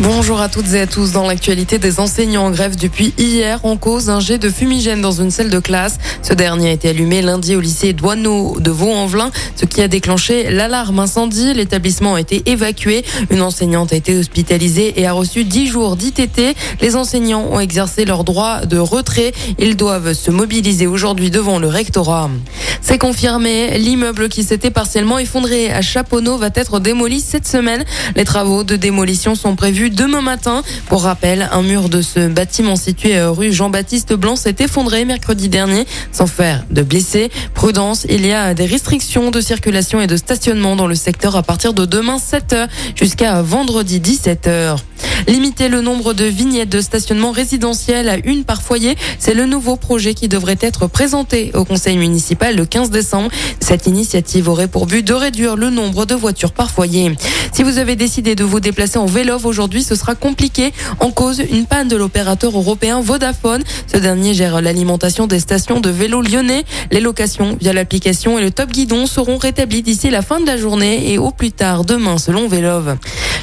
Bonjour 0.00 0.42
à 0.42 0.50
toutes 0.50 0.74
et 0.74 0.80
à 0.80 0.86
tous. 0.86 1.12
Dans 1.12 1.26
l'actualité 1.26 1.78
des 1.78 2.00
enseignants 2.00 2.44
en 2.44 2.50
grève 2.50 2.76
depuis 2.76 3.14
hier, 3.16 3.64
en 3.64 3.78
cause 3.78 4.10
un 4.10 4.20
jet 4.20 4.36
de 4.36 4.50
fumigène 4.50 5.00
dans 5.00 5.22
une 5.22 5.30
salle 5.30 5.48
de 5.48 5.58
classe. 5.58 5.96
Ce 6.20 6.34
dernier 6.34 6.68
a 6.68 6.72
été 6.72 6.90
allumé 6.90 7.22
lundi 7.22 7.56
au 7.56 7.60
lycée 7.60 7.94
Douaneau 7.94 8.60
de 8.60 8.70
Vaux-en-Velin, 8.70 9.30
ce 9.54 9.64
qui 9.64 9.80
a 9.80 9.88
déclenché 9.88 10.50
l'alarme 10.50 10.98
incendie. 10.98 11.54
L'établissement 11.54 12.16
a 12.16 12.20
été 12.20 12.42
évacué. 12.44 13.06
Une 13.30 13.40
enseignante 13.40 13.94
a 13.94 13.96
été 13.96 14.18
hospitalisée 14.18 15.00
et 15.00 15.06
a 15.06 15.12
reçu 15.12 15.44
10 15.44 15.66
jours 15.66 15.96
d'ITT. 15.96 16.54
Les 16.82 16.94
enseignants 16.94 17.46
ont 17.50 17.58
exercé 17.58 18.04
leur 18.04 18.24
droit 18.24 18.66
de 18.66 18.76
retrait. 18.76 19.32
Ils 19.58 19.76
doivent 19.76 20.12
se 20.12 20.30
mobiliser 20.30 20.86
aujourd'hui 20.86 21.30
devant 21.30 21.58
le 21.58 21.68
rectorat. 21.68 22.28
C'est 22.82 22.98
confirmé. 22.98 23.78
L'immeuble 23.78 24.28
qui 24.28 24.44
s'était 24.44 24.70
partiellement 24.70 25.18
effondré 25.18 25.70
à 25.70 25.80
Chaponneau 25.80 26.36
va 26.36 26.50
être 26.54 26.80
démoli 26.80 27.20
cette 27.20 27.48
semaine. 27.48 27.82
Les 28.14 28.24
travaux 28.24 28.62
de 28.62 28.76
démolition 28.76 29.34
sont 29.34 29.56
prévus 29.56 29.85
demain 29.90 30.22
matin. 30.22 30.62
Pour 30.88 31.02
rappel, 31.02 31.48
un 31.52 31.62
mur 31.62 31.88
de 31.88 32.02
ce 32.02 32.28
bâtiment 32.28 32.76
situé 32.76 33.20
rue 33.22 33.52
Jean-Baptiste 33.52 34.12
Blanc 34.14 34.36
s'est 34.36 34.56
effondré 34.58 35.04
mercredi 35.04 35.48
dernier 35.48 35.86
sans 36.12 36.26
faire 36.26 36.64
de 36.70 36.82
blessés. 36.82 37.30
Prudence, 37.54 38.06
il 38.08 38.26
y 38.26 38.32
a 38.32 38.54
des 38.54 38.66
restrictions 38.66 39.30
de 39.30 39.40
circulation 39.40 40.00
et 40.00 40.06
de 40.06 40.16
stationnement 40.16 40.76
dans 40.76 40.86
le 40.86 40.94
secteur 40.94 41.36
à 41.36 41.42
partir 41.42 41.74
de 41.74 41.84
demain 41.84 42.16
7h 42.16 42.68
jusqu'à 42.94 43.42
vendredi 43.42 44.00
17h. 44.00 44.76
Limiter 45.26 45.68
le 45.68 45.80
nombre 45.80 46.14
de 46.14 46.24
vignettes 46.24 46.68
de 46.68 46.80
stationnement 46.80 47.32
résidentiel 47.32 48.08
à 48.08 48.16
une 48.24 48.44
par 48.44 48.62
foyer, 48.62 48.96
c'est 49.18 49.34
le 49.34 49.46
nouveau 49.46 49.74
projet 49.74 50.14
qui 50.14 50.28
devrait 50.28 50.58
être 50.60 50.86
présenté 50.86 51.50
au 51.54 51.64
conseil 51.64 51.96
municipal 51.96 52.54
le 52.54 52.64
15 52.64 52.90
décembre. 52.90 53.30
Cette 53.58 53.88
initiative 53.88 54.48
aurait 54.48 54.68
pour 54.68 54.86
but 54.86 55.04
de 55.04 55.14
réduire 55.14 55.56
le 55.56 55.70
nombre 55.70 56.06
de 56.06 56.14
voitures 56.14 56.52
par 56.52 56.70
foyer. 56.70 57.12
Si 57.52 57.64
vous 57.64 57.78
avez 57.78 57.96
décidé 57.96 58.36
de 58.36 58.44
vous 58.44 58.60
déplacer 58.60 58.98
en 58.98 59.06
vélo 59.06 59.36
aujourd'hui, 59.42 59.82
ce 59.82 59.96
sera 59.96 60.14
compliqué. 60.14 60.72
En 61.00 61.10
cause, 61.10 61.42
une 61.50 61.66
panne 61.66 61.88
de 61.88 61.96
l'opérateur 61.96 62.56
européen 62.56 63.00
Vodafone. 63.00 63.64
Ce 63.92 63.96
dernier 63.96 64.32
gère 64.32 64.60
l'alimentation 64.60 65.26
des 65.26 65.40
stations 65.40 65.80
de 65.80 65.90
vélo 65.90 66.22
lyonnais. 66.22 66.64
Les 66.92 67.00
locations 67.00 67.56
via 67.60 67.72
l'application 67.72 68.38
et 68.38 68.42
le 68.42 68.52
top 68.52 68.70
guidon 68.70 69.06
seront 69.06 69.38
rétablis 69.38 69.82
d'ici 69.82 70.08
la 70.10 70.22
fin 70.22 70.38
de 70.38 70.46
la 70.46 70.56
journée 70.56 71.12
et 71.12 71.18
au 71.18 71.32
plus 71.32 71.50
tard 71.50 71.84
demain 71.84 72.18
selon 72.18 72.46
Vélove. 72.46 72.96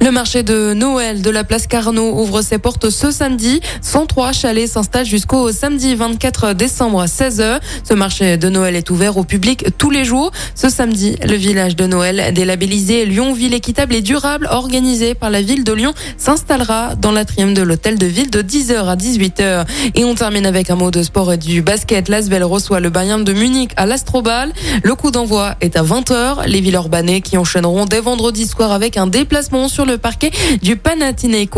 Le 0.00 0.10
marché 0.10 0.42
de 0.42 0.74
Noël 0.74 1.22
de 1.22 1.30
la 1.30 1.44
place 1.44 1.67
Carnot 1.68 2.18
ouvre 2.18 2.40
ses 2.40 2.58
portes 2.58 2.88
ce 2.88 3.10
samedi. 3.10 3.60
103 3.82 4.32
chalets 4.32 4.66
s'installent 4.66 5.04
jusqu'au 5.04 5.52
samedi 5.52 5.94
24 5.94 6.54
décembre 6.54 7.02
à 7.02 7.06
16h. 7.06 7.60
Ce 7.86 7.94
marché 7.94 8.38
de 8.38 8.48
Noël 8.48 8.74
est 8.74 8.88
ouvert 8.90 9.18
au 9.18 9.24
public 9.24 9.66
tous 9.76 9.90
les 9.90 10.04
jours. 10.04 10.32
Ce 10.54 10.70
samedi, 10.70 11.16
le 11.22 11.34
village 11.34 11.76
de 11.76 11.86
Noël 11.86 12.32
délabellisé 12.32 13.04
Lyon 13.04 13.34
Ville 13.34 13.52
équitable 13.52 13.94
et 13.94 14.00
durable 14.00 14.48
organisé 14.50 15.14
par 15.14 15.28
la 15.28 15.42
ville 15.42 15.62
de 15.62 15.72
Lyon 15.72 15.92
s'installera 16.16 16.94
dans 16.94 17.12
l'atrium 17.12 17.52
de 17.52 17.62
l'hôtel 17.62 17.98
de 17.98 18.06
ville 18.06 18.30
de 18.30 18.40
10h 18.40 18.86
à 18.86 18.96
18h. 18.96 19.66
Et 19.94 20.04
on 20.04 20.14
termine 20.14 20.46
avec 20.46 20.70
un 20.70 20.76
mot 20.76 20.90
de 20.90 21.02
sport 21.02 21.34
et 21.34 21.36
du 21.36 21.60
basket. 21.60 22.08
L'Asvel 22.08 22.44
reçoit 22.44 22.80
le 22.80 22.88
Bayern 22.88 23.22
de 23.24 23.32
Munich 23.34 23.72
à 23.76 23.84
l'Astrobal. 23.84 24.52
Le 24.82 24.94
coup 24.94 25.10
d'envoi 25.10 25.54
est 25.60 25.76
à 25.76 25.82
20h. 25.82 26.46
Les 26.46 26.60
villes 26.60 26.74
urbanées 26.74 27.20
qui 27.20 27.36
enchaîneront 27.36 27.84
dès 27.84 28.00
vendredi 28.00 28.46
soir 28.46 28.72
avec 28.72 28.96
un 28.96 29.06
déplacement 29.06 29.68
sur 29.68 29.84
le 29.84 29.98
parquet 29.98 30.30
du 30.62 30.76
Panathinaikos 30.76 31.57